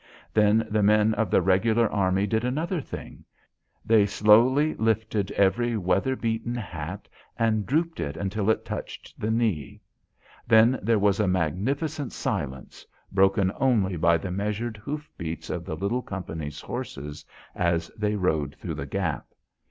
[0.33, 3.23] Then the men of the regular army did another thing.
[3.85, 9.79] They slowly lifted every weather beaten hat and drooped it until it touched the knee.
[10.47, 15.75] Then there was a magnificent silence, broken only by the measured hoof beats of the
[15.75, 17.23] little company's horses
[17.53, 19.27] as they rode through the gap.